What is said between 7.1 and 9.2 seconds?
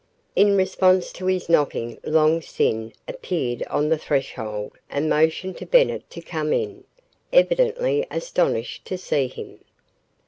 evidently astonished to